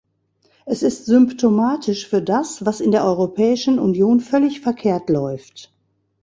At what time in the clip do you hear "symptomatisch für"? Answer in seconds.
1.05-2.23